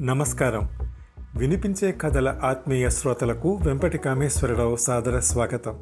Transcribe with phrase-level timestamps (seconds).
[0.00, 0.68] నమస్కారం.
[1.36, 5.78] వినిపించే కథల ఆత్మీయ శ్రోతలకు వెంపటి కామేశ్వరరావు సాదర స్వాగతం.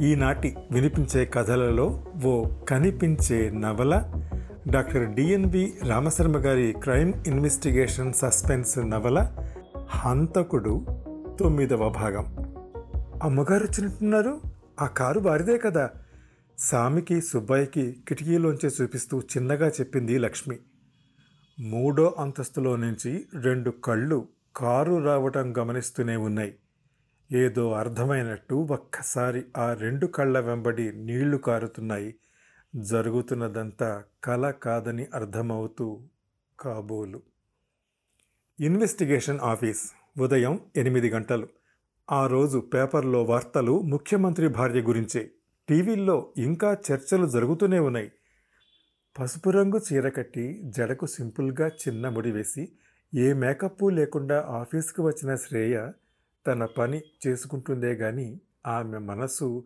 [0.00, 4.12] ఈనాటి వినిపించే కథలలో ఓ కనిపించే నవల
[4.68, 9.36] డాక్టర్ డిఎన్బి రామశర్మ గారి క్రైమ్ ఇన్వెస్టిగేషన్ సస్పెన్స్ నవల
[9.88, 10.86] హంతకుడు
[11.40, 12.54] తొమ్మిదవ భాగం.
[13.22, 14.40] అమ్మగారు వచ్చినట్టున్నారు?
[14.80, 15.90] ఆ కారు వారిదే కదా.
[16.58, 20.58] సామికి సుబ్బాయికి కిటికీలోంచి చూపిస్తూ చిన్నగా చెప్పింది లక్ష్మి.
[21.60, 26.54] మూడో అంతస్తులో నుంచి రెండు కళ్ళు కారు రావటం గమనిస్తూనే ఉన్నాయి.
[27.32, 32.14] ఏదో అర్థమైనట్టు ఒక్కసారి ఆ రెండు కళ్ళ వెంబడి నీళ్ళు కారుతున్నాయి.
[32.76, 36.00] జరుగుతున్నదంతా కల కాదని అర్థమవుతూ
[36.60, 37.22] కాబోలు.
[38.60, 41.48] ఇన్వెస్టిగేషన్ ఆఫీస్ ఉదయం ఎనిమిది గంటలు.
[42.10, 45.30] ఆ రోజు పేపర్లో వార్తలు ముఖ్యమంత్రి భార్య గురించే.
[45.68, 48.12] టీవీల్లో ఇంకా చర్చలు జరుగుతూనే ఉన్నాయి.
[49.20, 52.72] పసుపు రంగు చీర కట్టి జడకు సింపుల్గా చిన్న ముడి వేసి
[53.14, 55.90] ఏ మేకప్ లేకుండా ఆఫీస్కి వచ్చిన శ్రేయ
[56.46, 59.64] తన పని చేసుకుంటుందే గాని ఆమె మనసు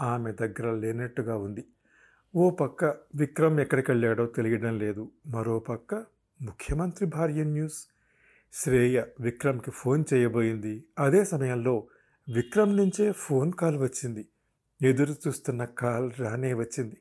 [0.00, 1.64] ఆమె దగ్గర లేనట్టుగా ఉంది.
[2.36, 5.10] ఓ పక్క విక్రమ్ ఎక్కడికి వెళ్ళాడో తెలియడం లేదు.
[5.26, 5.94] మరో పక్క
[6.42, 7.86] ముఖ్యమంత్రి భార్య న్యూస్.
[8.52, 10.84] శ్రేయ విక్రమ్కి ఫోన్ చేయబోయింది.
[10.98, 11.86] అదే సమయంలో
[12.34, 14.28] విక్రమ్ నుంచే ఫోన్ కాల్ వచ్చింది.
[14.82, 16.96] ఎదురు చూస్తున్న కాల్ రానే వచ్చింది.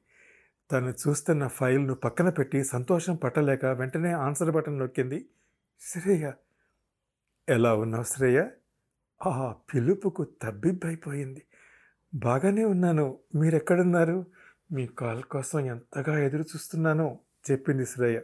[0.71, 5.29] తను చూస్తున్న ఫైల్ను పక్కన పెట్టి సంతోషం పట్టలేక వెంటనే ఆన్సర్ బటన్ నొక్కింది
[5.81, 6.31] శ్రేయ.
[7.49, 8.47] ఎలా ఉన్నావు శ్రేయ?
[9.25, 11.43] ఆ పిలుపుకు తబ్బిబ్బైపోయింది.
[12.13, 13.19] బాగానే ఉన్నాను.
[13.35, 14.25] మీరెక్కడున్నారు?
[14.71, 17.19] మీ కాల్ కోసం ఎంతగా ఎదురు చూస్తున్నానో
[17.51, 18.21] చెప్పింది శ్రేయ.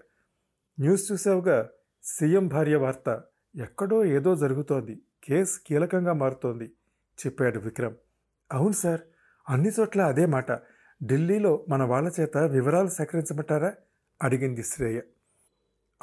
[0.80, 1.70] న్యూస్ చూసావుగా?
[2.04, 3.24] సీఎం భార్య వార్త.
[3.56, 5.02] ఎక్కడో ఏదో జరుగుతోంది.
[5.24, 6.72] కేసు కీలకంగా మారుతోంది
[7.26, 7.96] చెప్పాడు విక్రమ్.
[8.54, 9.02] అవును సార్
[9.50, 10.52] అన్ని చోట్ల అదే మాట.
[11.06, 13.73] ఢిల్లీలో మన వాళ్ళ చేత వివరాలు సేకరించబట్టారా
[14.22, 15.02] అడిగింది శ్రేయ.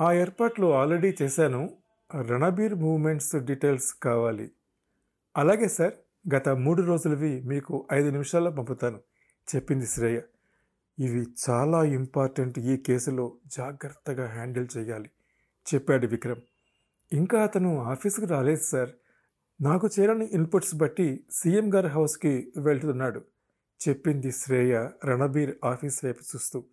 [0.00, 1.76] ఆ ఏర్పాట్లు ఆల్రెడీ చేశాను.
[2.16, 4.50] రణబీర్ మూవ్మెంట్స్ డీటెయిల్స్ కావాలి.
[5.36, 5.92] అలాగే సార్
[6.34, 9.00] గత మూడు రోజులవి మీకు ఐదు నిమిషాల్లో పంపుతాను
[9.56, 10.20] చెప్పింది శ్రేయ.
[10.98, 15.10] ఇవి చాలా ఇంపార్టెంట్ ఈ కేసులో జాగ్రత్తగా హ్యాండిల్ చేయాలి
[15.74, 16.40] చెప్పాడు విక్రమ్.
[17.12, 18.90] ఇంకా అతను ఆఫీస్కి రాలేదు సార్.
[19.60, 23.24] నాకు చేరని ఇన్పుట్స్ బట్టి సీఎం గారి హౌస్కి వెళ్తున్నాడు.
[23.88, 26.64] చెప్పింది శ్రేయ రణబీర్ ఆఫీస్ వైపు చూస్తూ.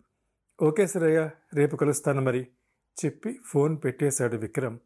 [0.62, 2.46] ఓకే శ్రేయ రేపు కలుస్తాను మరి
[3.04, 4.78] చెప్పి ఫోన్ పెట్టేశాడు విక్రమ్.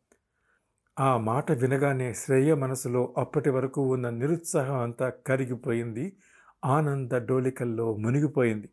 [1.01, 6.17] ఆ మాట వినగానే శ్రేయ మనసులో అప్పటి వరకు ఉన్న నిరుత్సాహం అంతా కరిగిపోయింది
[6.65, 8.69] ఆనంద డోలికల్లో మునిగిపోయింది.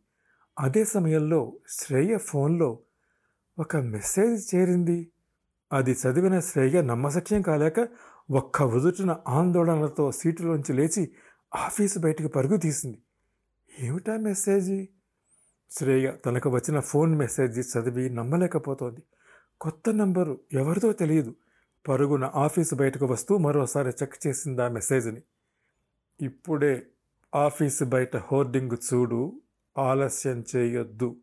[0.60, 2.80] అదే సమయంలో శ్రేయ ఫోన్లో
[3.60, 5.12] ఒక మెసేజ్ చేరింది.
[5.74, 7.88] అది చదివిన శ్రేయ నమ్మశక్యం కాలేక
[8.32, 11.12] ఒక్క ఉదుటిన ఆందోళనలతో సీటులోంచి లేచి
[11.56, 12.98] ఆఫీసు బయటకు పరుగు తీసింది.
[13.80, 14.86] ఏమిటా మెసేజ్?
[15.72, 19.04] శ్రేయ తనకు వచ్చిన ఫోన్ మెసేజ్ చదివి నమ్మలేకపోతోంది.
[19.62, 21.36] కొత్త నంబరు ఎవరిదో తెలియదు.
[21.88, 25.22] పరుగున ఆఫీసు బయటకు వస్తూ మరోసారి చెక్ చేసింది ఆ మెసేజ్ని?
[26.22, 26.88] ఇప్పుడే
[27.36, 29.42] ఆఫీసు బయట హోర్డింగ్ చూడు
[29.78, 31.18] ఆలస్యం చేయొద్దు.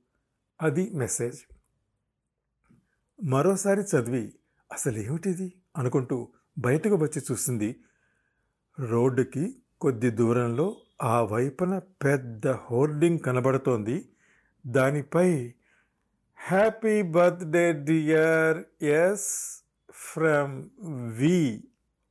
[0.62, 1.40] అది మెసేజ్.
[3.24, 4.34] మరోసారి చదివి
[4.72, 6.28] అసలు ఏమిటిది అనుకుంటూ
[6.58, 7.80] బయటకు వచ్చి చూసింది
[8.80, 14.08] రోడ్డుకి కొద్ది దూరంలో ఆ వైపున పెద్ద హోర్డింగ్ కనబడుతోంది.
[14.66, 15.52] దానిపై
[16.36, 20.68] happy birthday dear S from
[21.18, 21.64] V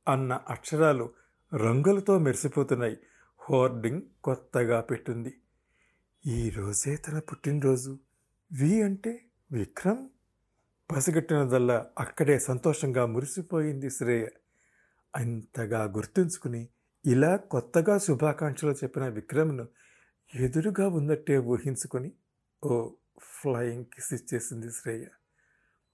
[0.08, 1.10] అన్న అక్షరాలు
[1.54, 2.98] రంగులతో మెరిసిపోతున్నాయి.
[3.50, 5.40] హోర్డింగ్ కొత్తగా పెట్టింది.
[6.26, 7.98] ఈరోజే తన పుట్టినరోజు.
[8.52, 10.08] వి అంటే విక్రమ్?
[10.96, 14.28] పసిగట్టినదల్లా అక్కడే సంతోషంగా మురిసిపోయింది శ్రేయ.
[15.16, 16.68] అంతగా గుర్తుంచుకుని
[17.06, 19.68] ఇలా కొత్తగా శుభాకాంక్షలు చెప్పిన విక్రమ్ను
[20.34, 22.12] ఎదురుగా ఉన్నట్టే ఊహించుకొని
[22.64, 22.90] ఓ
[23.20, 25.06] ఫ్లయింగ్ కిస్ ఇచ్చేసింది శ్రేయ.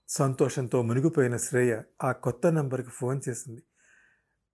[0.08, 3.62] సంతోషంతో మునిగిపోయిన శ్రేయ ఆ కొత్త నంబర్కి ఫోన్ చేసింది.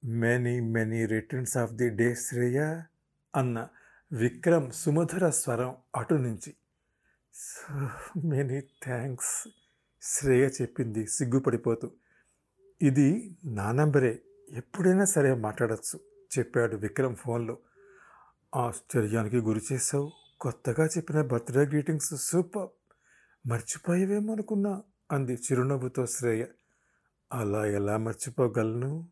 [0.05, 2.83] Many many returns of the day Shreya
[3.37, 3.69] అన్న
[4.13, 6.57] విక్రమ్ సుమధుర స్వరం అటు నుంచి.
[7.35, 7.89] సో
[8.25, 9.49] మెనీ థ్యాంక్స్
[10.03, 11.93] శ్రేయ చెప్పింది సిగ్గుపడిపోతూ.
[12.83, 16.01] ఇది నా నంబరే ఎప్పుడైనా సరే మాట్లాడచ్చు.
[16.39, 17.59] చెప్పాడు విక్రమ్ ఫోన్లో.
[18.57, 22.69] ఆశ్చర్యానికి గురి చేసావు కొత్తగా చెప్పిన బర్త్డే గ్రీటింగ్స్ సూపర్.
[23.49, 24.83] మర్చిపోయేవేమో అనుకున్నా
[25.13, 26.47] అంది చిరునవ్వుతో శ్రేయ.
[27.33, 29.09] అలా ఎలా మర్చిపోగలను?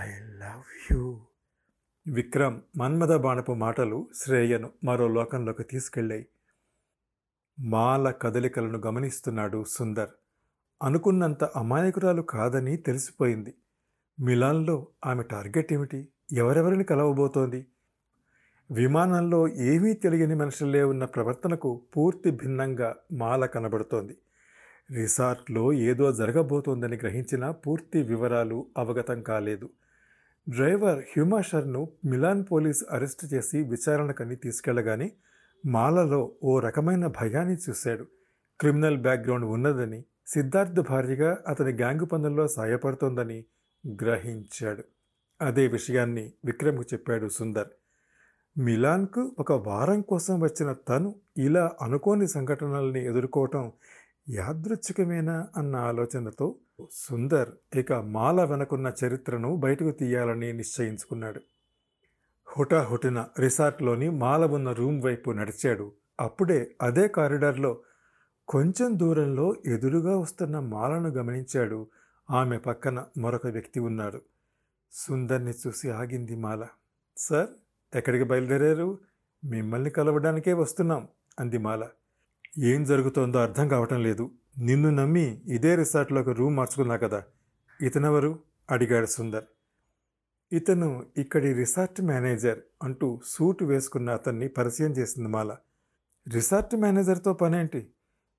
[0.00, 1.26] I love you.
[2.06, 6.26] విక్రమ్ మన్మథ బాణపు మాటలు శ్రేయను మరో లోకంలోకి తీసుకెళ్ళాయి.
[7.60, 10.10] మాల కదలికలను గమనిస్తున్నాడు సుందర్.
[10.82, 13.54] అనుకున్నంత అమాయకురాలు కాదని తెలిసిపోయింది.
[14.20, 16.08] మిలాన్లో ఆమె టార్గెట్ ఏమిటి?
[16.32, 17.66] ఎవరెవరిని కలవబోతోంది?
[18.70, 24.16] విమానంలో ఏమీ తెలియని మనుషులే ఉన్న ప్రవర్తనకు పూర్తి భిన్నంగా మాల కనబడుతోంది.
[24.90, 29.68] రిసార్ట్లో ఏదో జరగబోతోందని గ్రహించిన పూర్తి వివరాలు అవగతం కాలేదు.
[30.48, 35.12] డ్రైవర్ హ్యూమాషర్ను మిలాన్ పోలీస్ అరెస్ట్ చేసి విచారణకని తీసుకెళ్ళగానే
[35.66, 38.06] మాలలో ఓ రకమైన భయాన్ని చూశాడు.
[38.60, 43.44] క్రిమినల్ బ్యాక్గ్రౌండ్ ఉన్నదని సిద్ధార్థ్ భార్యగా అతని గ్యాంగు పనుల్లో సాయపడుతోందని
[43.86, 44.84] గ్రహించాడు.
[45.42, 47.68] అదే విషయాన్ని విక్రమ్కు చెప్పాడు సుందర్.
[48.58, 53.72] మిలాన్కు ఒక వారం కోసం వచ్చిన తను ఇలా అనుకోని సంఘటనల్ని ఎదుర్కోవటం
[54.28, 56.54] యాదృచ్ఛికమేనా అన్న ఆలోచనతో
[56.92, 61.40] సుందర్ ఇక మాల వెనకున్న చరిత్రను బయటకు తీయాలని నిశ్చయించుకున్నాడు.
[62.48, 65.92] హుటాహుటిన రిసార్ట్లోని మాల ఉన్న రూమ్ వైపు నడిచాడు.
[66.20, 67.78] అప్పుడే అదే కారిడార్లో
[68.48, 71.86] కొంచెం దూరంలో ఎదురుగా వస్తున్న మాలను గమనించాడు
[72.30, 74.22] ఆమె పక్కన మరొక వ్యక్తి ఉన్నాడు.
[74.92, 76.66] సుందర్ని చూసి ఆగింది మాల.
[77.16, 77.48] సార్
[77.96, 78.98] ఎక్కడికి బయలుదేరారు?
[79.44, 81.08] మిమ్మల్ని కలవడానికే వస్తున్నాం
[81.40, 81.88] అంది మాల.
[82.58, 84.30] ఏం జరుగుతోందో అర్థం కావటం లేదు.
[84.58, 87.24] నిన్ను నమ్మి ఇదే రిసార్ట్లో ఒక రూమ్ మార్చుకున్నా కదా.
[87.80, 88.38] ఇతనెవరు?
[88.70, 89.44] అడిగాడు సుందర్.
[90.52, 95.56] ఇతను ఇక్కడి రిసార్ట్ మేనేజర్ అంటూ సూట్ వేసుకున్న అతన్ని పరిచయం చేసింది మాల.
[96.32, 97.93] రిసార్ట్ మేనేజర్తో పనేంటి?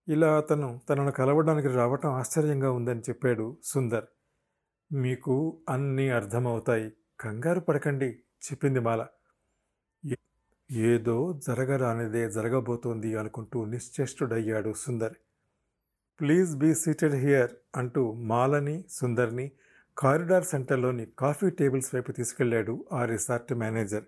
[0.08, 4.06] ఇలా అతను తనను కలవడానికి రావటం ఆశ్చర్యంగా ఉందని చెప్పాడు సుందర్.
[4.94, 6.94] మీకు అన్నీ అర్థమవుతాయి.
[7.20, 8.06] కంగారు పడకండి
[8.46, 9.08] చెప్పింది మాల.
[10.72, 15.14] ఏదో జరగరానిదే జరగబోతోంది అనుకుంటూ నిశ్చేష్టుడయ్యాడు Sundar.
[16.20, 19.52] Please be seated here అంటూ మాలని సుందర్ని
[19.98, 24.04] కారిడార్ సెంటర్లోని కాఫీ టేబుల్స్ వైపు తీసుకెళ్ళాడు ఆ రిసార్ట్ మేనేజర్.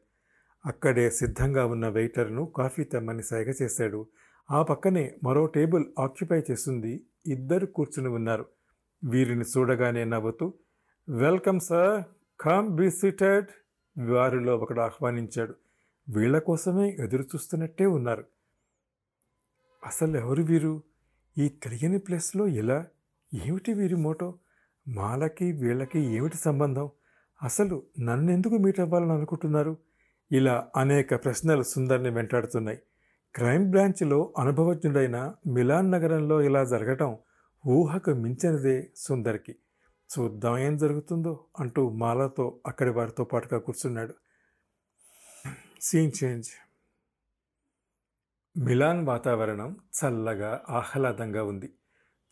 [0.66, 4.08] అక్కడే సిద్ధంగా ఉన్న వెయిటర్ను కాఫీ తెమ్మని సైగ చేశాడు.
[4.52, 7.06] ఆ పక్కనే మరో టేబుల్ ఆక్యుపై చేస్తుంది.
[7.28, 8.46] ఇద్దరు కూర్చుని ఉన్నారు.
[9.04, 10.54] వీరిని చూడగానే నవ్వుతూ
[11.10, 12.04] వెల్కమ్ సార్
[12.42, 12.90] కమ్ బీ
[14.12, 15.56] వారిలో ఒకడు ఆహ్వానించాడు.
[16.10, 18.26] వీళ్ళ కోసమే ఎదురు చూస్తున్నట్టే ఉన్నారు.
[19.86, 20.84] అసలు ఎవరు వీరు?
[21.38, 22.86] ఈ తెలియని ప్లేస్లో ఎలా?
[23.46, 24.40] ఏమిటి వీరి మోటో?
[24.88, 26.90] మాలకి వీళ్ళకి ఏమిటి సంబంధం?
[27.44, 29.78] అసలు నన్నెందుకు మీట్ అవ్వాలని అనుకుంటున్నారు?
[30.32, 32.80] ఇలా అనేక ప్రశ్నలు సుందర్ని వెంటాడుతున్నాయి.
[33.38, 37.18] క్రైమ్ బ్రాంచ్లో అనుభవజ్ఞుడైన మిలాన్ నగరంలో ఇలా జరగటం
[37.68, 39.56] ఊహకు మించినదే సుందర్కి.
[40.10, 44.14] చూద్దాం ఏం జరుగుతుందో అంటూ మాలతో అక్కడి వారితో పాటుగా కూర్చున్నాడు.
[45.82, 46.50] Scene change.
[48.60, 51.74] మిలాన్ వాతావరణం చల్లగా ఆహ్లాదంగా ఉంది.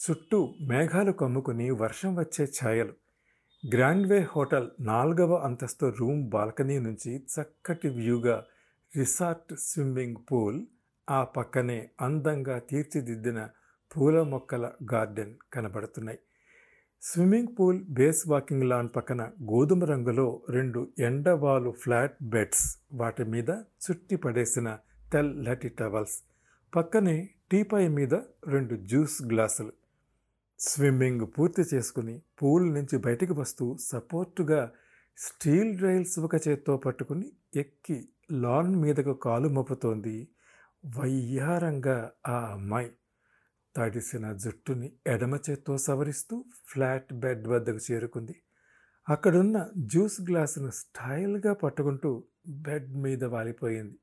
[0.09, 2.93] చుట్టూ మేఘాలు కమ్ముకుని వర్షం వచ్చే ఛాయలు.
[3.73, 8.45] గ్రాండ్వే హోటల్ నాలుగవ అంతస్తు రూమ్ బాల్కనీ నుంచి చక్కటి వ్యూగా
[8.97, 10.65] రిసార్ట్ స్విమ్మింగ్ పూల్
[11.09, 13.49] ఆ పక్కనే అందంగా తీర్చిదిద్దిన
[13.95, 16.19] పూల మొక్కల గార్డెన్ కనబడుతున్నాయి.
[17.01, 23.49] Swimming pool base walking lawn పక్కన గోధుమ రంగులో రెండు ఎండవాలు ఫ్లాట్ బెడ్స్ వాటి మీద
[23.83, 24.77] చుట్టి పడేసిన
[25.11, 26.17] తెల్లటి టవల్స్
[26.75, 28.13] పక్కనే టీపాయ్ మీద
[28.47, 29.73] రెండు జ్యూస్ గ్లాసులు.
[30.59, 34.71] స్విమ్మింగ్ పూర్తి చేసుకుని పూల్ నుంచి బయటికి వస్తూ సపోర్టుగా
[35.17, 40.27] స్టీల్ రైల్స్ ఒక చేత్తో పట్టుకుని ఎక్కి లాన్ మీదకు కాలు మోపుతోంది
[40.85, 42.91] వయ్యారంగా ఆ అమ్మాయి
[43.75, 48.41] తడిసిన జుట్టుని ఎడమ చేత్తో సవరిస్తూ ఫ్లాట్ బెడ్ వద్దకు చేరుకుంది.
[49.09, 53.99] అక్కడున్న జ్యూస్ గ్లాసును స్టైల్గా పట్టుకుంటూ బెడ్ మీద వాలిపోయింది.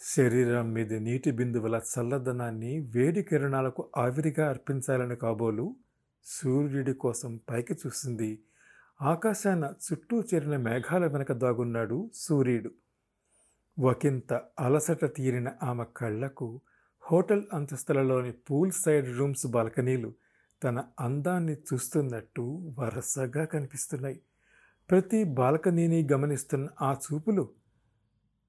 [0.00, 5.76] శరీరం మీద నీటి బిందువుల చల్లదనాన్ని వేడి కిరణాలకు ఆవిరిగా అర్పించాలని కాబోలు
[6.24, 8.42] సూర్యుడి కోసం పైకి చూసింది.
[9.02, 12.70] ఆకాశాన చుట్టూ చేరిన మేఘాల వెనక దాగున్నాడు సూర్యుడు.
[13.80, 16.60] ఒకంత అలసట తీరిన ఆమె కళ్ళకు
[17.02, 20.14] హోటల్ అంతస్తులలోని పూల్ సైడ్ రూమ్స్ బాల్కనీలు
[20.62, 24.20] తన అందాన్ని చూస్తున్నట్టు వరసగా కనిపిస్తున్నాయి.
[24.90, 27.48] ప్రతి బాల్కనీని గమనిస్తున్న ఆ చూపులు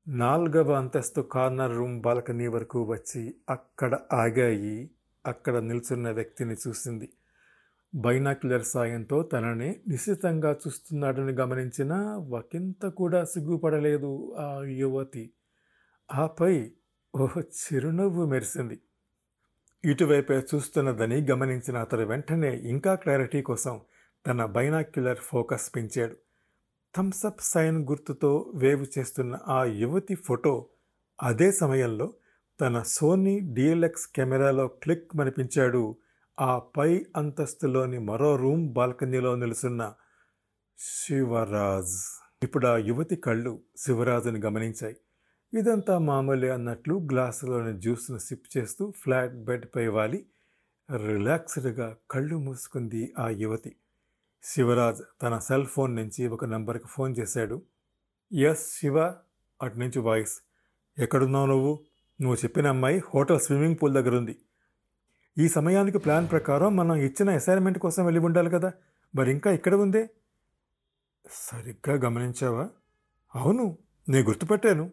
[0.07, 4.89] నాలుగవ అంతస్తు కార్నర్ రూమ్ బాల్కనీ వరకు వచ్చి అక్కడ ఆగాయి.
[5.25, 7.09] అక్కడ నిల్చున్న వ్యక్తిని చూసింది.
[7.95, 11.93] బైనాక్యులర్ సాయంతో తనని నిశ్చితంగా చూస్తున్నాడని గమనించిన
[12.31, 15.31] ఒకంత కూడా సిగ్గుపడలేదు ఆ యువతి.
[16.11, 16.71] ఆపై
[17.15, 18.79] ఓ చిరునవ్వు మెరిసింది.
[19.85, 23.81] ఇటువైపే చూస్తున్నదని గమనించిన అతడు వెంటనే ఇంకా క్లారిటీ కోసం
[24.27, 26.15] తన బైనాక్యులర్ ఫోకస్ పెంచాడు.
[26.95, 30.67] థమ్సప్ సైన్ గుర్తుతో వేవ్ చేస్తున్న ఆ యువతి ఫోటో
[31.21, 32.13] అదే సమయంలో
[32.61, 35.95] తన సోనీ డిఎల్ఎక్స్ కెమెరాలో క్లిక్ మనిపించాడు
[36.41, 39.93] ఆ పై అంతస్తులోని మరో రూమ్ బాల్కనీలో నిలుసున్న
[40.77, 42.23] శివరాజ్.
[42.43, 44.97] ఇప్పుడు ఆ యువతి కళ్ళు శివరాజుని గమనించాయి.
[45.53, 50.25] ఇదంతా మామూలే అన్నట్లు గ్లాసులోని జ్యూస్ను సిప్ చేస్తూ ఫ్లాట్ బెడ్పై వాలి.
[50.95, 53.75] రిలాక్స్డ్గా కళ్ళు మూసుకుంది ఆ యువతి.
[54.43, 57.61] శివరాజ్ తన సెల్ ఫోన్ నుంచి ఒక నంబర్కి ఫోన్ చేశాడు.
[58.33, 58.99] ఎస్ శివ
[59.61, 60.39] అటు నుంచి వాయిస్.
[60.97, 61.85] ఎక్కడున్నావు నువ్వు?
[62.21, 64.37] నువ్వు చెప్పిన అమ్మాయి హోటల్ స్విమ్మింగ్ పూల్ దగ్గర ఉంది
[65.37, 68.73] ఈ సమయానికి ప్లాన్ ప్రకారం మనం ఇచ్చిన అసైన్మెంట్ కోసం వెళ్ళి ఉండాలి కదా.
[69.15, 70.09] మరి ఇంకా ఇక్కడ ఉందే?
[71.31, 72.69] సరిగ్గా గమనించావా?
[73.35, 73.77] అవును
[74.09, 74.91] నేను గుర్తుపెట్టాను.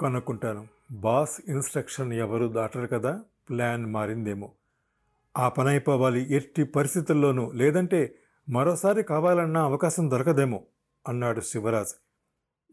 [0.00, 0.68] కనుక్కుంటాను.
[0.90, 3.22] బాస్ ఇన్స్ట్రక్షన్ ఎవరు దాటరు కదా?
[3.48, 4.52] ప్లాన్ మారిందేమో.
[5.36, 6.34] ఆ పని అయిపోవాలి.
[6.34, 8.14] ఎట్టి పరిస్థితుల్లోనూ లేదంటే
[8.48, 10.66] మరోసారి కావాలన్న అవకాశం దొరకదేమో
[11.08, 12.00] అన్నాడు శివరాజ్.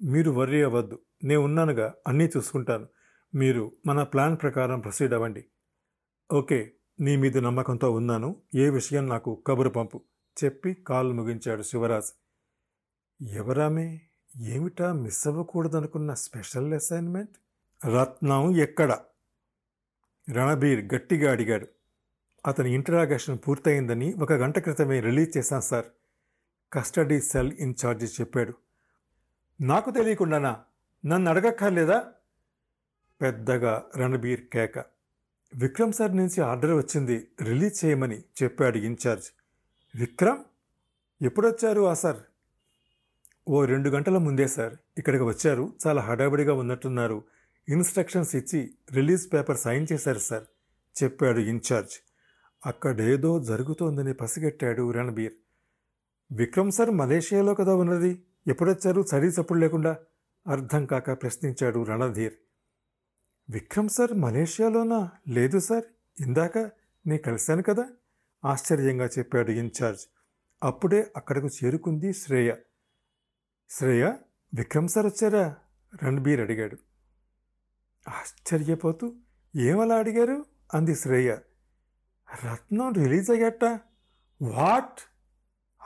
[0.06, 1.00] మీరు వర్రీ అవ్వద్దు.
[1.24, 1.94] నేను ఉన్నానుగా.
[2.08, 2.88] అన్నీ చూసుకుంటాను.
[3.36, 5.46] మీరు మన ప్లాన్ ప్రకారం ప్రొసీడ్ అవ్వండి.
[6.32, 8.36] ఓకే నీ మీద నమ్మకంతో ఉన్నాను.
[8.56, 10.01] ఏ విషయం నాకు కబురు పంపు.
[10.44, 12.06] చెప్పి కాల్ ముగించాడు శివరాజ్.
[13.24, 14.01] ఎవరామే?
[14.38, 17.38] ఏమిటా మిస్ అవ్వకూడదనుకున్న స్పెషల్ అసైన్మెంట్?
[17.88, 19.00] రత్నం ఎక్కడ?
[20.32, 21.68] రణబీర్ గట్టిగా అడిగాడు.
[22.48, 25.86] అతని ఇంటరాగేషన్ పూర్తయిందని ఒక గంట క్రితమే రిలీజ్ చేశాం సార్.
[26.74, 28.53] కస్టడీ సెల్ ఇన్ఛార్జి చెప్పాడు.
[29.62, 30.62] నాకు తెలియకుండానా?
[31.06, 32.12] నన్ను అడగక్కర్లేదా?
[33.22, 34.93] పెద్దగా రణబీర్ కేక.
[35.55, 37.27] విక్రమ్ సార్ నుంచి ఆర్డర్ వచ్చింది.
[37.41, 39.25] రిలీజ్ చేయమని చెప్పాడు ఇన్ఛార్జ్
[39.95, 40.38] విక్రమ్?
[41.22, 42.17] ఎప్పుడొచ్చారు ఆ సార్?
[43.50, 44.74] ఓ రెండు గంటల ముందే సార్.
[44.98, 45.74] ఇక్కడికి వచ్చారు.
[45.88, 47.24] చాలా హడావిడిగా ఉన్నట్టున్నారు.
[47.69, 50.43] ఇన్స్ట్రక్షన్స్ ఇచ్చి రిలీజ్ పేపర్ సైన్ చేశారు సార్
[51.03, 51.91] చెప్పాడు ఇన్ఛార్జ్
[52.65, 55.33] అక్కడేదో జరుగుతోందని పసిగట్టాడు రణబీర్.
[56.31, 58.22] విక్రమ్ సార్ మలేషియాలో కదా ఉన్నది?
[58.48, 59.05] ఎప్పుడొచ్చారు?
[59.15, 59.98] చడీ చప్పుడు లేకుండా?
[60.48, 62.33] అర్థం కాక ప్రశ్నించాడు రణధీర్.
[63.50, 65.12] విక్రమ్ సార్ మలేషియాలోనా?
[65.28, 65.84] లేదు సార్
[66.22, 66.58] ఇందాక
[67.08, 67.90] నేను కలిశాను కదా
[68.46, 70.02] ఆశ్చర్యంగా చెప్పాడు ఇన్ఛార్జ్
[70.64, 72.56] అప్పుడే అక్కడకు చేరుకుంది శ్రేయ.
[73.70, 74.06] శ్రేయ
[74.54, 75.58] విక్రమ్ సార్ వచ్చారా?
[76.04, 76.78] రణబీర్ అడిగాడు.
[78.10, 79.16] ఆశ్చర్యపోతూ
[79.56, 80.46] ఏమలా అడిగారు?
[80.74, 81.38] అంది శ్రేయ.
[82.46, 83.66] రత్నం రిలీజ్ అయ్యాట.
[84.42, 85.00] వాట్?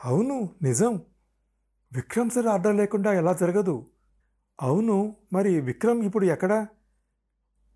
[0.04, 1.02] అవును నిజం.
[1.92, 3.90] విక్రమ్ సార్ ఆర్డర్ లేకుండా ఎలా జరగదు?
[4.60, 6.66] అవును మరి విక్రమ్ ఇప్పుడు ఎక్కడా?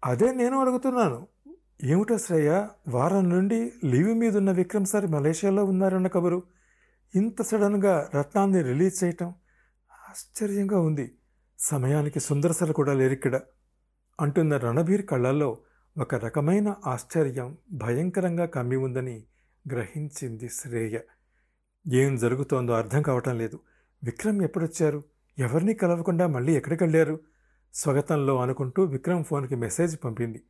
[0.04, 1.26] అదే నేను అడుగుతున్నాను.
[1.84, 6.42] ఏమిటో శ్రేయ వారం నుండి లీవ్ మీద ఉన్న విక్రమ్ సార్ మలేషియాలో ఉన్నారన్న కబురు.
[7.14, 9.34] ఇంత సడన్గా రత్నాన్ని రిలీజ్ చేయటం
[9.92, 11.14] ఆశ్చర్యంగా ఉంది.
[11.58, 13.40] సమయానికి సుందరసర కూడా లేరిక్కడ
[14.20, 15.58] అంటున్న రణబీర్ కళ్ళల్లో
[15.98, 19.24] ఒక రకమైన ఆశ్చర్యం భయంకరంగా కమ్మి ఉందని
[19.70, 20.98] గ్రహించింది శ్రేయ.
[21.88, 23.60] ఏం జరుగుతోందో అర్థం కావటం లేదు.
[24.04, 25.02] విక్రమ్ ఎప్పుడొచ్చారు?
[25.38, 27.20] ఎవరిని కలవకుండా మళ్ళీ ఎక్కడికి వెళ్ళారు
[27.74, 30.42] స్వాగతంలో అనుకుంటూ విక్రమ్ ఫోన్కి మెసేజ్ పంపింది.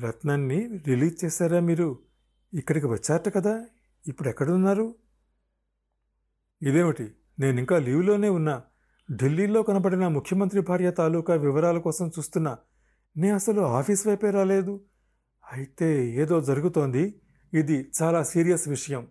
[0.00, 1.98] రత్నాన్ని రిలీజ్ చేశారా మీరు?
[2.54, 3.66] ఇక్కడికి వచ్చారట కదా?
[4.08, 4.94] ఇప్పుడు ఎక్కడున్నారు?
[6.62, 7.12] ఇదేమిటి?
[7.38, 8.62] నేను ఇంకా లీవ్లోనే ఉన్నా.
[9.12, 12.58] ఢిల్లీలో కనబడిన ముఖ్యమంత్రి భార్య తాలూకా వివరాల కోసం చూస్తున్నా.
[13.16, 14.80] నే అసలు ఆఫీస్ వైపే రాలేదు.
[15.52, 17.20] అయితే ఏదో జరుగుతోంది.
[17.54, 19.08] ఇది చాలా సీరియస్ విషయం.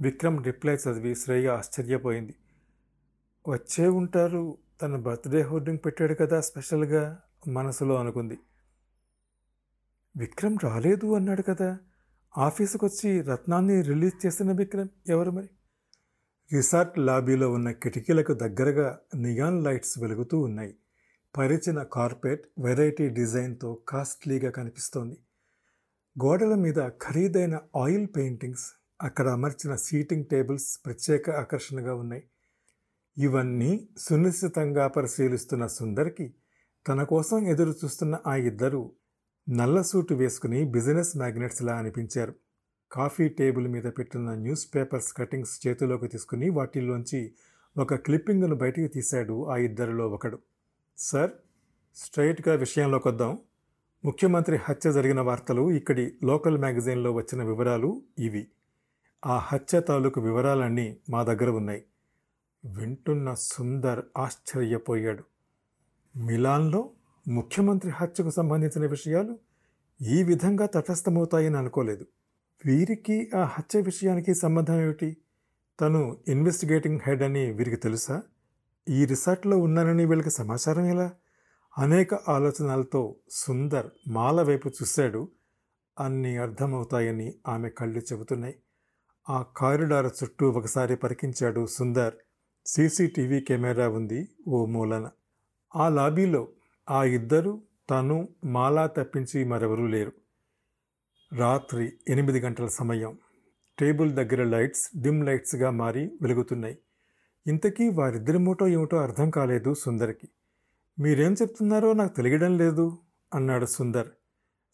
[0.00, 2.34] విక్రమ్ రిప్లై చదివి శ్రేయ ఆశ్చర్యపోయింది.
[3.48, 4.58] వచ్చే ఉంటారు.
[4.82, 8.38] తన బర్త్డే హోర్డింగ్ పెట్టాడు కదా స్పెషల్గా మనసులో అనుకుంది.
[10.16, 11.78] విక్రమ్ రాలేదు అన్నాడు కదా.
[12.38, 15.48] ఆఫీసుకు వచ్చి రత్నాన్ని రిలీజ్ చేసిన విక్రమ్ ఎవరు మరి?
[16.56, 20.74] రిసార్ట్ లాబీలో ఉన్న కిటికీలకు దగ్గరగా నియాన్ లైట్స్ వెలుగుతూ ఉన్నాయి.
[21.36, 25.18] పరిచిన కార్పెట్ వెరైటీ డిజైన్తో కాస్ట్లీగా కనిపిస్తోంది.
[26.24, 32.24] గోడల మీద ఖరీదైన ఆయిల్ పెయింటింగ్స్ అక్కడ అమర్చిన సీటింగ్ టేబుల్స్ ప్రత్యేక ఆకర్షణగా ఉన్నాయి.
[33.18, 36.34] ఇవన్నీ సునిశ్చితంగా పరిశీలిస్తున్న సుందర్కి
[36.88, 38.92] తన కోసం ఎదురు చూస్తున్న ఆ ఇద్దరు
[39.48, 42.34] నల్ల సూటు వేసుకుని బిజినెస్ మ్యాగ్నెట్స్లా అనిపించారు.
[42.92, 47.32] కాఫీ టేబుల్ మీద పెట్టిన న్యూస్ పేపర్స్ కటింగ్స్ చేతిలోకి తీసుకుని వాటిల్లోంచి
[47.78, 50.38] ఒక క్లిప్పింగ్ను బయటికి తీశాడు ఆ ఇద్దరిలో ఒకడు.
[50.98, 51.30] సార్
[51.96, 53.38] స్ట్రైట్గా విషయంలోకి వద్దాం.
[54.04, 58.48] ముఖ్యమంత్రి హత్య జరిగిన వార్తలు ఇక్కడి లోకల్ మ్యాగజైన్లో వచ్చిన వివరాలు ఇవి.
[59.26, 61.84] ఆ హత్య తాలూకు వివరాలన్నీ మా దగ్గర ఉన్నాయి.
[62.64, 65.24] వింటున్న సుందర్ ఆశ్చర్యపోయాడు.
[66.18, 66.90] మిలాన్లో
[67.28, 69.38] ముఖ్యమంత్రి హత్యకు సంబంధించిన విషయాలు
[70.02, 72.06] ఈ విధంగా తటస్థమవుతాయని అనుకోలేదు.
[72.66, 75.16] వీరికి ఆ హత్య విషయానికి సంబంధం ఏమిటి?
[75.80, 78.22] తను ఇన్వెస్టిగేటింగ్ హెడ్ అని వీరికి తెలుసా?
[78.88, 81.12] ఈ రిసార్ట్లో ఉన్నానని వీళ్ళకి సమాచారం ఎలా?
[81.78, 85.28] అనేక ఆలోచనలతో సుందర్ మాల వైపు చూశాడు.
[86.00, 88.54] అన్నీ అర్థమవుతాయని ఆమె కళ్ళు చెబుతున్నాయి.
[89.30, 92.14] ఆ కారిడార్ చుట్టూ ఒకసారి పరికించాడు సుందర్.
[92.66, 95.10] సీసీటీవీ కెమెరా ఉంది ఓ మూలన.
[95.76, 96.48] ఆ లాబీలో
[96.90, 100.12] ఆ ఇద్దరు తను మాలా తప్పించి మరెవరూ లేరు.
[101.32, 103.18] రాత్రి ఎనిమిది గంటల సమయం.
[103.78, 106.78] టేబుల్ దగ్గర లైట్స్ డిమ్ లైట్స్గా మారి వెలుగుతున్నాయి.
[107.46, 110.28] ఇంతకీ వారిద్దరి మూటో ఏమిటో అర్థం కాలేదు సుందర్కి.
[110.98, 112.98] మీరేం చెప్తున్నారో నాకు తెలియడం లేదు
[113.34, 114.08] అన్నాడు సుందర్.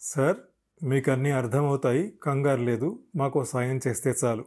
[0.01, 0.37] సార్
[0.85, 4.45] మీకు అన్నీ అర్థమవుతాయి కంగారు లేదు మాకు సాయం చేస్తే చాలు.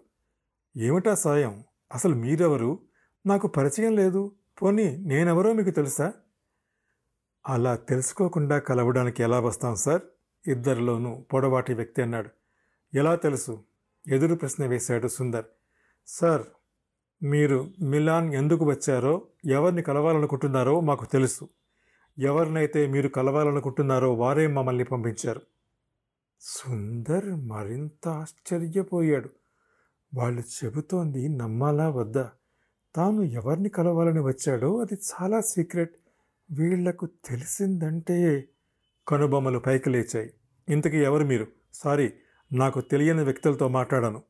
[0.78, 1.64] ఏమిటా సాయం?
[1.94, 2.80] అసలు మీరెవరు?
[3.26, 4.32] నాకు పరిచయం లేదు.
[4.62, 6.14] పోనీ నేనెవరో మీకు తెలుసా?
[7.50, 10.02] అలా తెలుసుకోకుండా కలవడానికి ఎలా వస్తాం సార్?
[10.48, 12.30] ఇద్దరిలోనూ పొడవాటి వ్యక్తి అన్నాడు.
[12.94, 13.64] ఎలా తెలుసు?
[14.08, 15.46] ఎదురు ప్రశ్న వేశాడు సుందర్.
[16.08, 16.44] సార్
[17.24, 21.50] మీరు మిలాన్ ఎందుకు వచ్చారో ఎవరిని కలవాలనుకుంటున్నారో మాకు తెలుసు.
[22.20, 25.42] ఎవరినైతే మీరు కలవాలనుకుంటున్నారో వారే మమ్మల్ని పంపించారు.
[26.42, 29.30] సుందర్ మరింత ఆశ్చర్యపోయాడు.
[30.14, 32.32] వాళ్ళు చెబుతోంది నమ్మాలా వద్దా?
[32.96, 35.96] తాను ఎవరిని కలవాలని వచ్చాడో అది చాలా సీక్రెట్.
[36.52, 38.48] వీళ్ళకు తెలిసిందంటే
[39.08, 40.34] కనుబొమ్మలు పైకి లేచాయి.
[40.70, 41.48] ఇంతకీ ఎవరు మీరు?
[41.74, 42.14] సారీ
[42.54, 44.22] నాకు తెలియని వ్యక్తులతో మాట్లాడాను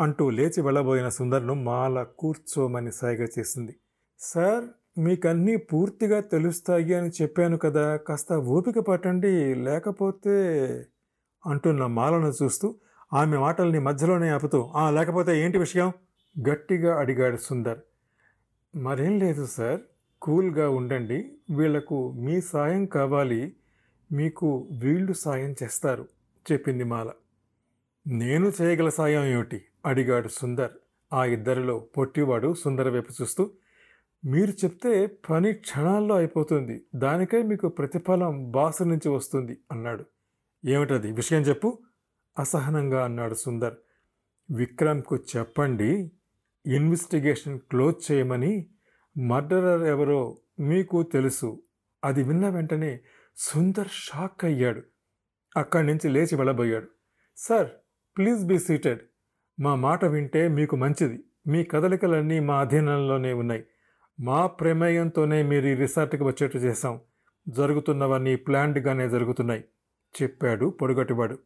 [0.00, 3.76] అంటూ లేచి వెళ్ళబోయిన సుందర్ను మాల కూర్చోమని సైగ చేసింది.
[4.20, 4.64] సార్
[5.00, 10.36] మీకన్నీ పూర్తిగా తెలుస్తాయి అని చెప్పాను కదా కాస్త ఓపిక పట్టండి లేకపోతే
[11.46, 12.74] అంటున్న మాలను చూస్తూ
[13.12, 15.92] ఆమె మాటల్ని మధ్యలోనే ఆపుతూ ఆ లేకపోతే ఏంటి విషయం?
[16.48, 17.78] గట్టిగా అడిగాడు సుందర్.
[18.76, 19.80] మరేం లేదు సార్.
[20.22, 21.32] కూల్గా ఉండండి.
[21.50, 23.56] వీళ్ళకు మీ సాయం కావాలి.
[24.12, 26.08] మీకు వీళ్ళు సాయం చేస్తారు.
[26.52, 27.10] చెప్పింది మాల.
[28.06, 29.64] నేను చేయగల సాయం ఏమిటి?
[29.86, 30.70] అడిగాడు సుందర్.
[31.12, 33.50] ఆ ఇద్దరిలో పొట్టివాడు సుందర వైపు చూస్తూ
[34.24, 36.84] మీరు చెప్తే పని క్షణాల్లో అయిపోతుంది.
[36.94, 40.04] దానికై మీకు ప్రతిఫలం బాసు నుంచి వస్తుంది అన్నాడు.
[40.64, 41.12] ఏమిటది?
[41.12, 41.78] విషయం చెప్పు.
[42.38, 43.74] అసహనంగా అన్నాడు సుందర్.
[44.50, 46.12] విక్రమ్కు చెప్పండి.
[46.66, 48.70] ఇన్వెస్టిగేషన్ క్లోజ్ చేయమని
[49.18, 51.62] మర్డరర్ ఎవరో మీకు తెలుసు.
[52.04, 53.00] అది విన్న వెంటనే
[53.36, 54.82] సుందర్ షాక్ అయ్యాడు.
[55.56, 56.88] అక్కడి నుంచి లేచి వెళ్ళబోయాడు.
[57.36, 57.70] Sir
[58.16, 59.00] please be seated.
[59.60, 61.24] మా మాట వింటే మీకు మంచిది.
[61.46, 63.64] మీ కదలికలన్నీ మా అధీనంలోనే ఉన్నాయి.
[64.20, 67.00] మా ప్రమేయంతోనే మీరు ఈ రిసార్ట్కి వచ్చేట్టు చేశాం.
[67.48, 69.64] జరుగుతున్నవన్నీ ప్లాన్డ్గానే జరుగుతున్నాయి
[70.22, 71.38] చెప్పాడు పొడుగటివాడు.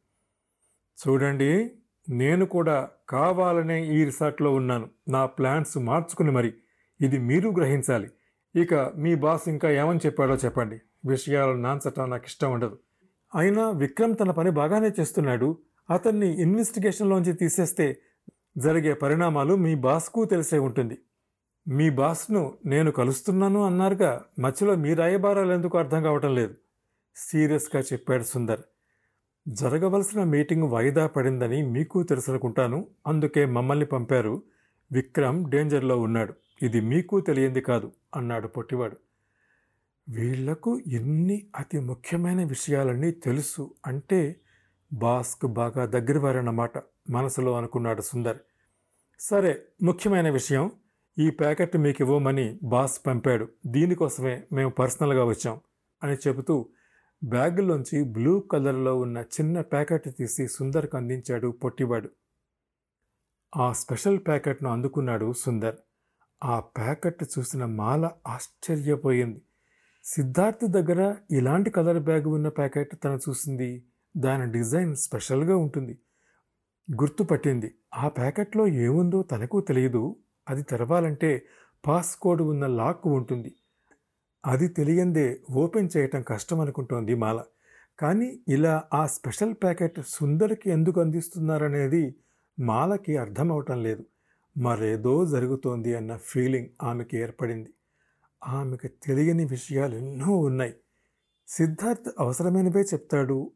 [1.08, 4.88] చూడండి నేను కూడా కావాలనే ఈ రిసార్ట్లో ఉన్నాను.
[5.08, 6.54] నా ప్లాన్స్ మార్చుకుని మరి
[7.00, 8.10] ఇది మీరు గ్రహించాలి.
[8.56, 10.80] ఇక మీ బాస్ ఇంకా ఏమని చెప్పాడో చెప్పండి.
[11.04, 12.78] విషయాలు నాన్సటం నాకు ఇష్టం ఉండదు.
[13.34, 15.58] అయినా విక్రమ్ తన పని బాగానే చేస్తున్నాడు.
[15.90, 18.00] అతన్ని ఇన్వెస్టిగేషన్లోంచి తీసేస్తే
[18.56, 20.98] జరిగే పరిణామాలు మీ బాస్కు తెలిసే ఉంటుంది.
[21.68, 26.54] మీ బాస్ను నేను కలుస్తున్నాను అన్నారుగా మధ్యలో మీ రాయబారాలు ఎందుకు అర్థం కావటం లేదు.
[27.16, 28.60] సీరియస్గా చెప్పాడు సుందర్.
[29.48, 32.86] జరగవలసిన మీటింగ్ వాయిదా పడిందని మీకు తెలుసనుకుంటాను.
[33.06, 34.42] అందుకే మమ్మల్ని పంపారు.
[34.92, 36.34] విక్రమ్ డేంజర్లో ఉన్నాడు.
[36.62, 38.96] ఇది మీకు తెలియంది కాదు అన్నాడు పొట్టివాడు.
[40.08, 44.36] వీళ్ళకు ఎన్ని అతి ముఖ్యమైన విషయాలన్నీ తెలుసు అంటే
[44.92, 46.78] బాస్కు బాగా దగ్గరవారన్నమాట
[47.10, 48.38] మనసులో అనుకున్నాడు సుందర్.
[49.20, 50.70] సరే ముఖ్యమైన విషయం
[51.18, 53.48] ఈ ప్యాకెట్ మీకు ఇవ్వమని బాస్ పంపాడు.
[53.66, 55.60] దీనికోసమే మేము పర్సనల్గా వచ్చాం
[56.02, 56.68] అని చెబుతూ
[57.24, 62.10] బ్యాగులోంచి బ్లూ కలర్లో ఉన్న చిన్న ప్యాకెట్ తీసి సుందర్కు అందించాడు పొట్టివాడు.
[63.56, 65.76] ఆ స్పెషల్ ప్యాకెట్ను అందుకున్నాడు సుందర్.
[66.44, 69.42] ఆ ప్యాకెట్ చూసిన మాల ఆశ్చర్యపోయింది.
[70.04, 73.84] సిద్ధార్థ్ దగ్గర ఇలాంటి కలర్ బ్యాగ్ ఉన్న ప్యాకెట్ తను చూసింది.
[74.16, 75.98] దాని డిజైన్ స్పెషల్గా ఉంటుంది.
[76.92, 77.74] గుర్తుపట్టింది.
[77.94, 80.16] ఆ ప్యాకెట్లో ఏముందో తనకు తెలియదు.
[80.48, 81.46] అది తెరవాలంటే
[81.86, 83.56] పాస్కోడ్ ఉన్న లాక్ ఉంటుంది.
[84.46, 87.42] అది తెలియందే ఓపెన్ చేయటం కష్టం అనుకుంటోంది మాల.
[87.98, 92.14] కానీ ఇలా ఆ స్పెషల్ ప్యాకెట్ సుందర్కి ఎందుకు అందిస్తున్నారనేది
[92.60, 94.04] మాలకి అర్థం అవటం లేదు.
[94.58, 97.70] మరేదో జరుగుతోంది అన్న ఫీలింగ్ ఆమెకి ఏర్పడింది.
[98.48, 100.74] ఆమెకు తెలియని విషయాలు ఎన్నో ఉన్నాయి.
[101.48, 103.50] సిద్ధార్థ్ అవసరమైనవే చెప్తాడు.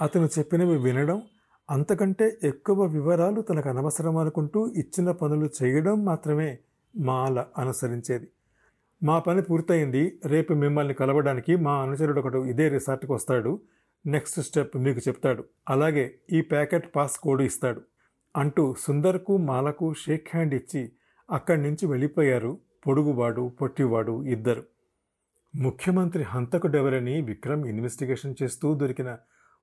[0.00, 1.22] అతను చెప్పినవి వినడం
[1.70, 6.58] అంతకంటే ఎక్కువ వివరాలు తనకు అనవసరం అనుకుంటూ ఇచ్చిన పనులు చేయడం మాత్రమే
[6.98, 8.28] మాల అనుసరించేది.
[9.02, 10.20] మా పని పూర్తయింది.
[10.26, 13.60] రేపు మిమ్మల్ని కలవడానికి మా అనుచరుడు ఒకడు ఇదే రిసార్ట్కి వస్తాడు.
[14.06, 15.44] నెక్స్ట్ స్టెప్ మీకు చెప్తాడు.
[15.70, 17.82] అలాగే ఈ ప్యాకెట్ పాస్ కోడ్ ఇస్తాడు.
[18.36, 20.92] అంటూ సుందర్కు మాలకు షేక్ హ్యాండ్ ఇచ్చి
[21.30, 22.58] అక్కడి నుంచి వెళ్ళిపోయారు.
[22.86, 24.62] పొడుగువాడు పొట్టివాడు ఇద్దరు.
[25.54, 29.18] ముఖ్యమంత్రి హంతకుడెవరని విక్రమ్ ఇన్వెస్టిగేషన్ చేస్తూ దొరికిన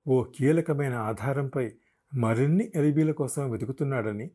[0.07, 1.71] ఓ కీలకమైన ఆధారంపై
[2.15, 4.31] మరిన్ని ఎలిబీల కోసం వెతుకుతున్నాడని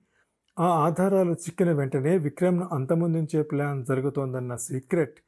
[0.59, 5.19] ఆ ఆధారాలు చిక్కిన వెంటనే విక్రమ్ను అంతమొందించే ప్లాన్ జరుగుతోందన్న సీక్రెట్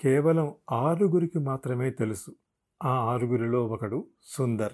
[0.00, 2.36] కేవలం ఆరుగురికి మాత్రమే తెలుసు.
[2.84, 4.72] ఆ ఆరుగురిలో ఒకడు సుందర్.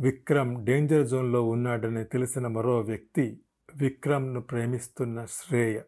[0.00, 3.40] విక్రమ్ డేంజర్ జోన్లో ఉన్నాడని తెలిసిన మరో వ్యక్తి
[3.74, 5.82] విక్రమ్ను ప్రేమిస్తున్న శ్రేయ.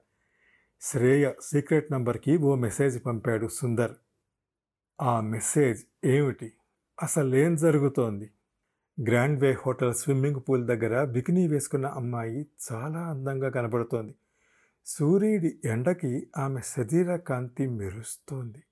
[0.80, 3.92] శ్రేయ సీక్రెట్ నంబర్కి ఓ మెసేజ్ పంపాడు సుందర్.
[5.00, 6.52] ఆ మెసేజ్ ఏమిటి?
[7.02, 8.30] అసలేం జరుగుతోంది?
[9.06, 14.14] Grand way hotel swimming pool దగ్గర బికినీ వేసుకున్న అమ్మాయి చాలా అందంగా కనబడుతోంది.
[14.86, 18.62] సూర్యుడి ఎండకి ఆమె శరీర కాంతి మెరుస్తోంది.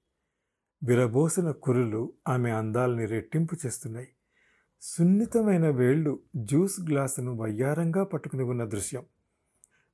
[0.82, 4.08] విరబోసిన కురులు ఆమె అందాలని రెట్టింపు చేస్తున్నాయి.
[4.82, 9.04] సున్నితమైన వేళ్ళు జ్యూస్ గ్లాసును వయ్యారంగా పట్టుకుని ఉన్న దృశ్యం.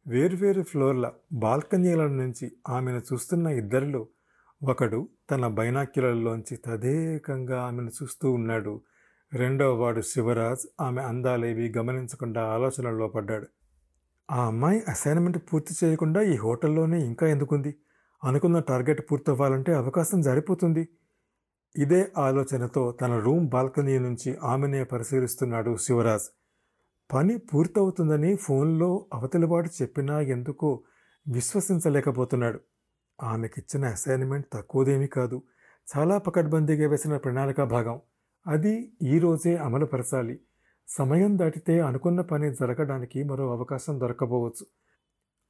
[0.06, 4.08] వేర్వేరు ఫ్లోర్ల బాల్కనీల నుంచి ఆమెను చూస్తున్న ఇద్దరిలో
[4.62, 8.80] ఒకడు తన బైనాక్యులర్లోంచి తదేకంగా ఆమెను చూస్తూ ఉన్నాడు.
[9.34, 10.66] రెండవ వాడు శివరాజ్.
[10.80, 13.46] ఆమె అందాలేవి గమనించకుండా ఆలోచనల్లో పడ్డాడు.
[14.30, 17.74] ఆ అమ్మాయి అసైన్మెంట్ పూర్తి చేయకుండా ఈ హోటల్లోనే ఇంకా ఎందుకుంది?
[18.24, 20.88] అనుకున్న టార్గెట్ పూర్తవ్వాలంటే అవకాశం జరిపోతుంది
[21.76, 26.22] ఇదే ఆలోచనతో తన రూమ్ బాల్కనీ నుంచి ఆమెనే పరిశీలిస్తున్నాడు శివరాజ్.
[27.12, 30.82] పని పూర్తవుతుందని ఫోన్లో అవతలివాడు చెప్పినా ఎందుకో
[31.28, 32.60] విశ్వసించలేకపోతున్నాడు.
[33.22, 35.42] ఆమెకిచ్చిన అసైన్మెంట్ తక్కువదేమీ కాదు.
[35.96, 38.00] చాలా పకడ్బందీగా వేసిన ప్రణాళిక భాగం.
[38.46, 40.40] అది ఈరోజే అమలుపరచాలి.
[40.88, 44.66] సమయం దాటితే అనుకున్న పని జరగడానికి మరో అవకాశం దొరకపోవచ్చు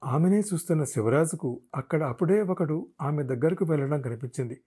[0.04, 4.60] ఆమెనే చూస్తున్న శివరాజుకు అక్కడ అప్పుడే ఒకడు ఆమె దగ్గరకు వెళ్ళడం కనిపించింది.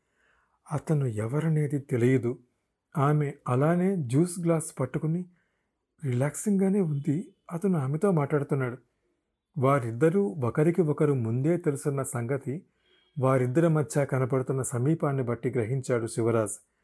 [0.72, 2.40] అతను ఎవరనేది తెలియదు.
[2.98, 5.26] ఆమె అలానే జ్యూస్ గ్లాస్ పట్టుకుని
[6.04, 7.36] రిలాక్సింగ్గానే ఉంది.
[7.52, 8.78] అతను ఆమెతో మాట్లాడుతున్నాడు.
[9.58, 12.66] వారిద్దరూ ఒకరికి ఒకరు ముందే తెలుసున్న సంగతి
[13.20, 16.75] వారిద్దరి మధ్య కనపడుతున్న సమీపాన్ని బట్టి గ్రహించాడు శివరాజ్.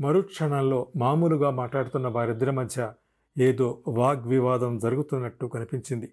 [0.00, 2.92] మరుక్షణంలో మామూలుగా మాట్లాడుతున్న వారిద్దరి మధ్య
[3.38, 6.12] ఏదో వాగ్వివాదం జరుగుతున్నట్టు కనిపించింది.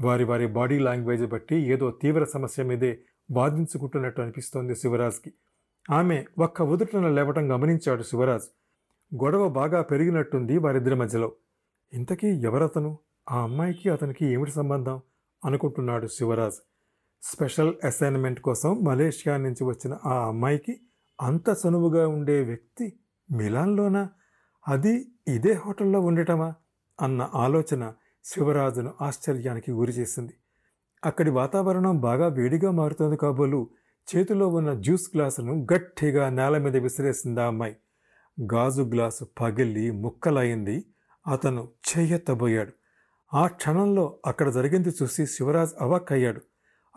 [0.00, 2.98] వారి వారి బాడీ లాంగ్వేజ్ బట్టి ఏదో తీవ్ర సమస్య మీదే
[3.32, 5.32] వాదించుకుంటున్నట్టు అనిపిస్తోంది శివరాజ్కి.
[5.90, 8.44] ఆమె ఒక్క ఉదుటన లేవటం గమనించాడు శివరాజ్.
[9.14, 11.32] గొడవ బాగా పెరిగినట్టుంది వారిద్దరి మధ్యలో.
[11.92, 12.98] ఇంతకీ ఎవరతను?
[13.30, 15.00] ఆ అమ్మాయికి అతనికి ఏమిటి సంబంధం?
[15.44, 16.54] అనుకుంటున్నాడు శివరాజ్.
[17.22, 20.80] స్పెషల్ అసైన్మెంట్ కోసం మలేషియా నుంచి వచ్చిన ఆ అమ్మాయికి
[21.20, 22.92] అంత చనువుగా ఉండే వ్యక్తి
[23.32, 24.10] మిలాన్లోనా?
[24.68, 26.54] అది ఇదే హోటల్లో ఉండటమా?
[27.00, 27.92] అన్న ఆలోచన
[28.24, 30.34] శివరాజును ఆశ్చర్యానికి గురిచేసింది.
[31.04, 33.70] అక్కడి వాతావరణం బాగా వేడిగా మారుతోంది కాబోలు
[34.16, 37.76] చేతిలో ఉన్న జ్యూస్ గ్లాసును గట్టిగా నేల మీద విసిరేసింది ఆ అమ్మాయి.
[38.54, 40.84] గాజు గ్లాసు పగిలి ముక్కలయింది
[41.32, 42.72] అతను చేయెత్తబోయాడు.
[43.34, 46.40] ఆ క్షణంలో అక్కడ జరిగింది చూసి శివరాజ్ అవాక్కయ్యాడు.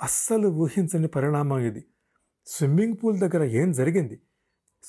[0.03, 1.85] అస్సలు ఊహించని పరిణామం ఇది.
[2.47, 4.21] స్విమ్మింగ్ పూల్ దగ్గర ఏం జరిగింది?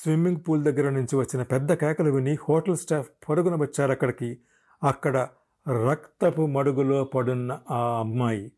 [0.02, 4.38] స్విమ్మింగ్ పూల్ దగ్గర నుంచి వచ్చిన పెద్ద కేకలు విని హోటల్ స్టాఫ్ పరుగున వచ్చారు అక్కడికి.
[4.84, 5.28] అక్కడ
[5.88, 8.52] రక్తపు మడుగులో పడున్న ఆ అమ్మాయి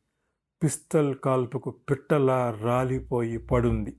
[0.63, 3.97] పిస్టల్ కాల్పుకు పిట్టలా రాలిపోయి పడుంది.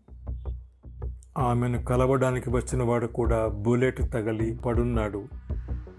[1.37, 5.27] ఆమెను కలవడానికి వచ్చిన వాడు కూడా బుల్లెట్ తగలి పడున్నాడు.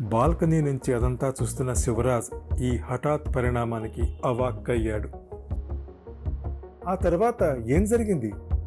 [0.01, 5.09] బాల్కనీ నుంచి అదంతా చూస్తున్న శివరాజ్ ఈ హఠాత్ పరిణామానికి అవాక్కయ్యాడు.
[6.89, 8.33] ఆ తర్వాత ఏం జరిగింది?